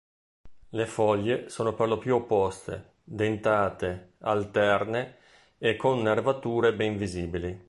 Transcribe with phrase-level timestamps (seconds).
[0.69, 5.17] Le foglie sono per lo più opposte, dentate, alterne
[5.59, 7.59] e con nervature ben visibili.